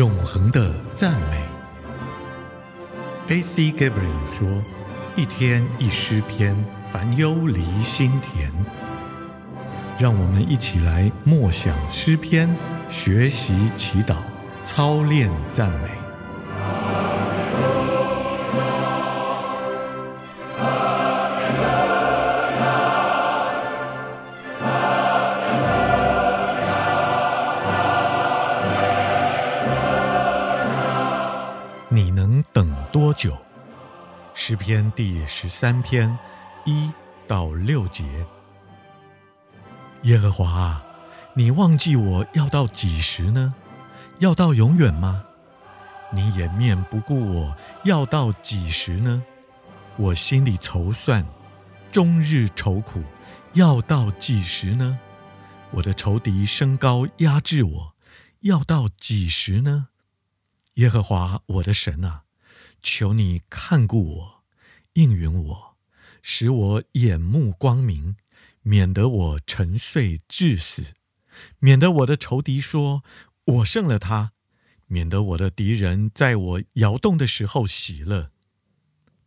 [0.00, 1.36] 永恒的赞美。
[3.28, 3.64] A.C.
[3.70, 4.48] Gabriel 说
[5.14, 6.56] ：“一天一诗篇，
[6.90, 8.50] 烦忧离心田。”
[10.00, 12.48] 让我们一起来默想诗篇，
[12.88, 14.16] 学习祈祷，
[14.62, 15.99] 操练赞美。
[33.00, 33.34] 多久？
[34.34, 36.18] 诗篇第十三篇
[36.66, 36.92] 一
[37.26, 38.04] 到六节。
[40.02, 40.84] 耶和华啊，
[41.32, 43.54] 你忘记我要到几时呢？
[44.18, 45.24] 要到永远吗？
[46.12, 49.24] 你掩面不顾我要到几时呢？
[49.96, 51.24] 我心里筹算，
[51.90, 53.02] 终日愁苦，
[53.54, 55.00] 要到几时呢？
[55.70, 57.94] 我的仇敌升高压制我，
[58.40, 59.88] 要到几时呢？
[60.74, 62.24] 耶和华我的神啊，
[62.82, 64.44] 求你看顾我，
[64.94, 65.76] 应允我，
[66.22, 68.16] 使我眼目光明。
[68.62, 70.92] 免得我沉睡致死，
[71.60, 73.02] 免得我的仇敌说
[73.44, 74.32] 我胜了他，
[74.86, 78.30] 免得我的敌人在我摇动的时候喜乐。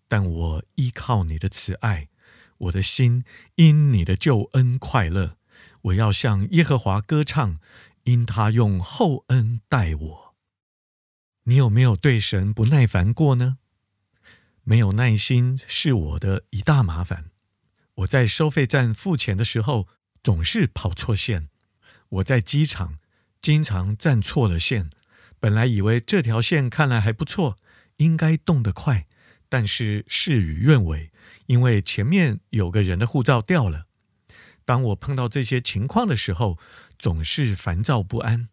[0.08, 2.10] 但我依靠你的慈爱，
[2.60, 5.38] 我的心因你的救恩快乐。
[5.82, 7.60] 我要向耶和华歌唱，
[8.04, 10.23] 因他用厚恩待我。
[11.46, 13.58] 你有没有对神不耐烦过呢？
[14.64, 17.32] 没有耐心是我的一大麻烦。
[17.96, 19.88] 我在收费站付钱的时候，
[20.24, 21.50] 总是跑错线；
[22.08, 22.98] 我在机场
[23.42, 24.90] 经常站错了线。
[25.38, 27.58] 本来以为这条线看来还不错，
[27.98, 29.06] 应该动得快，
[29.50, 31.12] 但是事与愿违，
[31.48, 33.88] 因为前面有个人的护照掉了。
[34.64, 36.58] 当我碰到这些情况的时候，
[36.98, 38.48] 总是烦躁不安。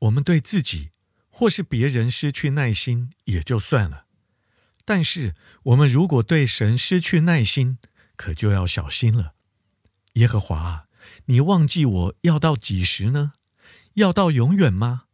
[0.00, 0.90] 我们对自己
[1.30, 4.04] 或是别人失去耐心也就算了，
[4.84, 7.78] 但是我们如果对神失去耐心，
[8.16, 9.34] 可就要小心了，
[10.14, 10.88] 耶和华，
[11.26, 13.32] 你忘记我要到几时呢？
[13.94, 15.04] 要到永远吗？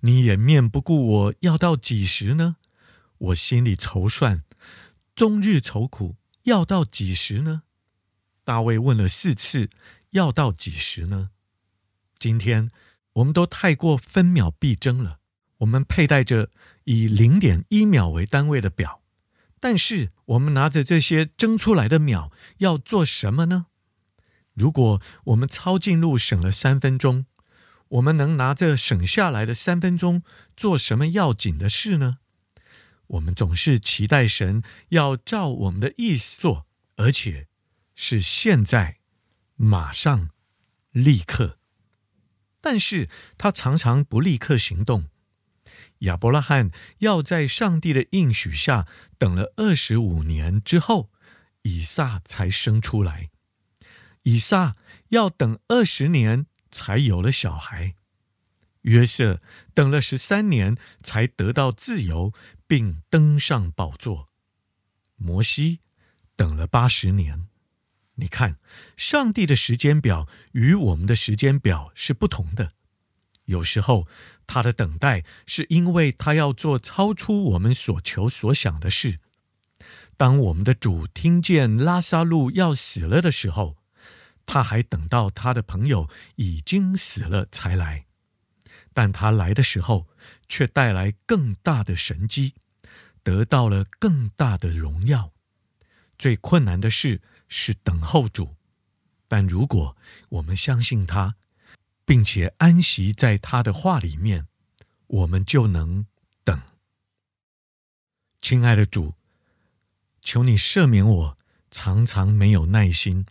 [0.00, 2.56] 你掩面不顾我要到几时呢？
[3.18, 4.44] 我心里筹算，
[5.14, 7.62] 终日愁苦，要到几时呢？
[8.44, 9.68] 大卫问了四次，
[10.10, 11.30] 要到几时呢？
[12.18, 12.70] 今天
[13.14, 15.20] 我们都太过分秒必争了，
[15.58, 16.50] 我们佩戴着
[16.84, 19.02] 以零点一秒为单位的表。
[19.60, 23.66] 但是我们拿着这些争出来的秒要做什么呢？
[24.54, 27.26] 如果我们抄近路省了三分钟，
[27.88, 30.22] 我们能拿着省下来的三分钟
[30.56, 32.18] 做什么要紧的事呢？
[33.08, 36.66] 我们总是期待神要照我们的意思做，
[36.96, 37.48] 而且
[37.94, 38.98] 是现在、
[39.56, 40.30] 马上、
[40.90, 41.58] 立刻。
[42.60, 45.06] 但是他常常不立刻行动。
[46.00, 48.86] 亚伯拉罕要在上帝的应许下
[49.18, 51.10] 等了二十五年之后，
[51.62, 53.30] 以撒才生出来。
[54.22, 54.76] 以撒
[55.08, 57.94] 要等二十年才有了小孩。
[58.82, 59.42] 约瑟
[59.74, 62.32] 等了十三年才得到自由，
[62.66, 64.28] 并登上宝座。
[65.16, 65.80] 摩西
[66.36, 67.48] 等了八十年。
[68.14, 68.58] 你看，
[68.96, 72.72] 上帝的时间表与我们的时间表是不同的。
[73.48, 74.06] 有时候，
[74.46, 79.20] 他的等待是因为他要做超出我们所求所想的事。
[80.18, 83.76] 当我们的主听见拉撒路要死了的时候，
[84.44, 88.04] 他还等到他的朋友已经死了才来。
[88.92, 90.08] 但他来的时候，
[90.46, 92.54] 却带来更大的神迹，
[93.22, 95.32] 得到了更大的荣耀。
[96.18, 98.56] 最困难的事是等候主，
[99.26, 99.96] 但如果
[100.28, 101.36] 我们相信他，
[102.08, 104.46] 并且安息在他的话里面，
[105.08, 106.06] 我们就能
[106.42, 106.58] 等。
[108.40, 109.12] 亲爱的主，
[110.22, 111.38] 求你赦免我，
[111.70, 113.26] 常常没有耐心。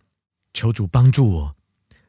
[0.54, 1.56] 求主帮助我，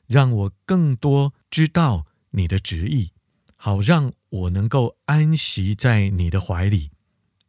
[0.07, 3.13] 让我更多知道你的旨意，
[3.57, 6.91] 好让我能够安息在你的怀里，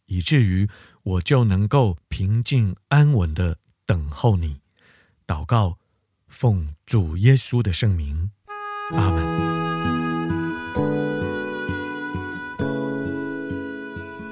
[0.05, 0.69] 以至于
[1.03, 4.61] 我就能够平静安稳地等候你。
[5.27, 5.77] 祷告，
[6.29, 8.31] 奉主耶稣的圣名。
[8.91, 9.23] 阿门。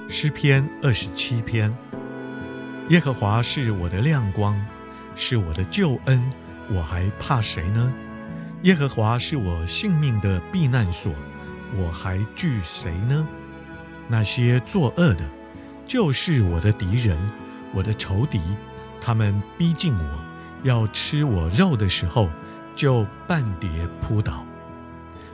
[0.10, 1.72] 诗篇二十七篇：
[2.90, 4.60] 耶和华是我的亮光，
[5.16, 6.32] 是我的救恩，
[6.70, 7.94] 我还怕谁呢？
[8.64, 11.14] 耶和华是我性命的避难所，
[11.76, 13.28] 我还惧谁呢？
[14.08, 15.24] 那些作恶的，
[15.86, 17.16] 就是我的敌人，
[17.74, 18.42] 我的仇敌，
[19.00, 20.20] 他们逼近我，
[20.64, 22.28] 要吃我肉的时候，
[22.78, 23.70] 就半跌
[24.02, 24.46] 扑倒。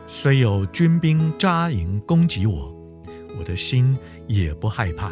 [0.08, 2.74] 虽有军兵扎营攻击我，
[3.38, 3.96] 我的心
[4.28, 5.12] 也不害怕。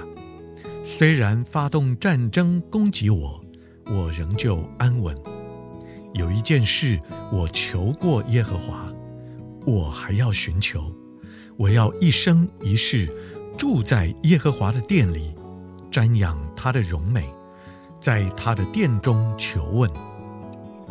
[0.83, 3.43] 虽然发动战争攻击我，
[3.85, 5.13] 我仍旧安稳。
[6.13, 6.99] 有一件事
[7.31, 8.87] 我求过耶和华，
[9.65, 10.89] 我还要寻求，
[11.57, 13.09] 我要一生一世
[13.57, 15.33] 住在耶和华的殿里，
[15.91, 17.29] 瞻仰他的荣美，
[17.99, 19.89] 在他的殿中求问。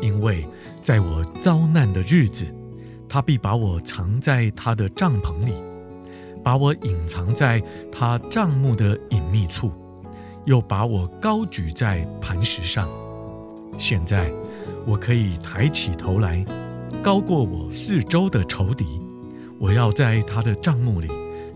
[0.00, 0.46] 因为
[0.80, 2.44] 在我遭难的日子，
[3.08, 5.52] 他必把我藏在他的帐篷里，
[6.42, 9.72] 把我隐藏在他帐幕的隐秘处，
[10.44, 12.88] 又把我高举在磐石上。
[13.78, 14.30] 现在
[14.86, 16.44] 我可以抬起头来，
[17.02, 18.86] 高过我四周的仇敌。
[19.58, 21.08] 我要在他的帐幕里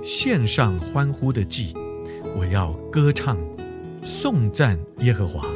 [0.02, 1.72] 献上欢呼的祭，
[2.36, 3.38] 我要歌唱，
[4.02, 5.53] 颂赞耶和华。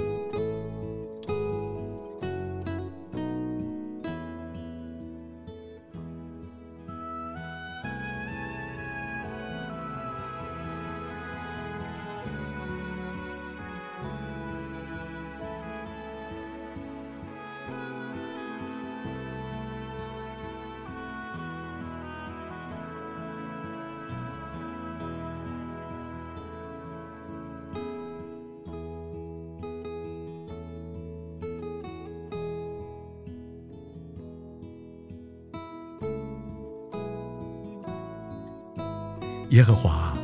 [39.51, 40.17] 耶和华，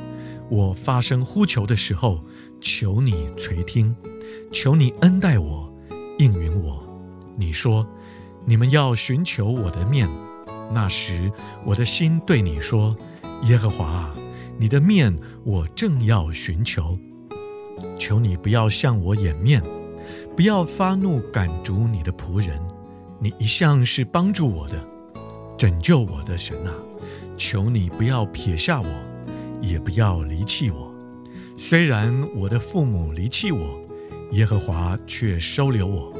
[0.51, 2.21] 我发声呼求的时候，
[2.61, 3.95] 求你垂听，
[4.53, 5.73] 求你恩待我，
[6.19, 6.83] 应允我。
[7.37, 7.87] 你说，
[8.45, 10.07] 你们要寻求我的面，
[10.73, 11.33] 那时
[11.65, 12.95] 我的心对你说：
[13.45, 14.15] 耶和华，
[14.59, 16.99] 你的面我正要寻求。
[17.99, 19.63] 求你不要向我掩面，
[20.37, 22.61] 不要发怒赶逐你的仆人。
[23.19, 24.75] 你一向是帮助我的，
[25.57, 26.73] 拯救我的神啊，
[27.39, 29.14] 求你不要撇下我。
[29.65, 30.95] 也不要离弃我，
[31.57, 33.81] 虽然我的父母离弃我，
[34.33, 36.13] 耶和华却收留我。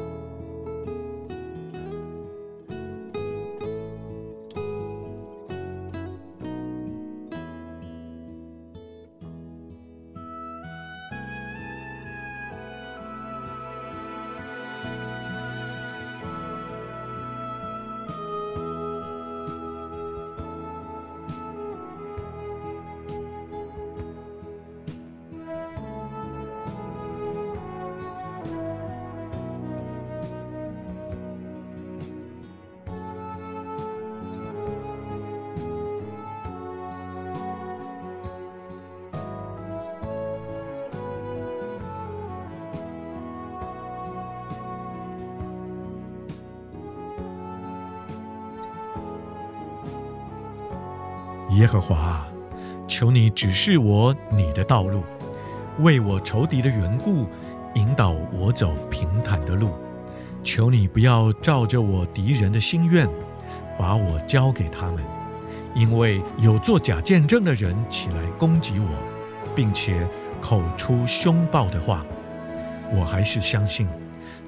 [51.55, 52.27] 耶和华，
[52.85, 55.03] 求你指示我你的道路，
[55.79, 57.25] 为我仇敌的缘故，
[57.75, 59.69] 引导我走平坦的路。
[60.43, 63.07] 求你不要照着我敌人的心愿，
[63.79, 65.01] 把我交给他们，
[65.73, 68.89] 因为有作假见证的人起来攻击我，
[69.55, 70.05] 并且
[70.41, 72.05] 口出凶暴的话。
[72.93, 73.87] 我还是相信，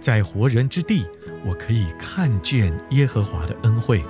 [0.02, 1.08] 在活人之地，
[1.46, 4.04] 我可以看见耶和华的恩惠。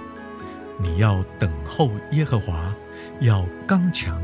[0.78, 2.74] 你要等候耶和华。
[3.20, 4.22] 要刚强，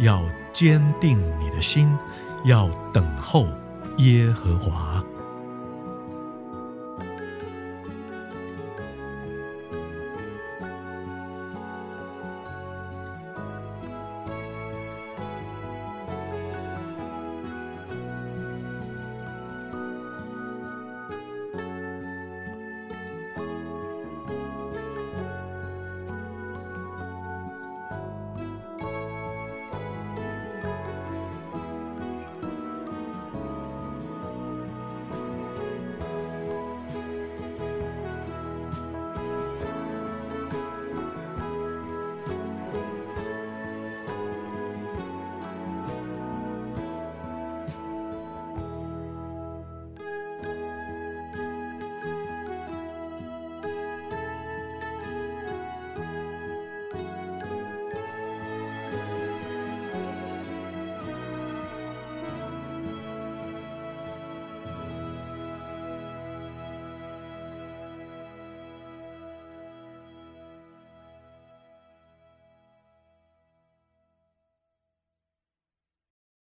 [0.00, 1.96] 要坚定你的心，
[2.44, 3.46] 要等候
[3.98, 4.91] 耶和华。